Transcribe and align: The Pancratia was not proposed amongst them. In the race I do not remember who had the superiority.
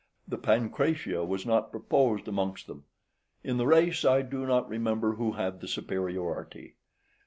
The 0.27 0.39
Pancratia 0.39 1.23
was 1.23 1.45
not 1.45 1.69
proposed 1.69 2.27
amongst 2.27 2.65
them. 2.65 2.85
In 3.43 3.57
the 3.57 3.67
race 3.67 4.03
I 4.03 4.23
do 4.23 4.47
not 4.47 4.67
remember 4.67 5.13
who 5.13 5.33
had 5.33 5.61
the 5.61 5.67
superiority. 5.67 6.77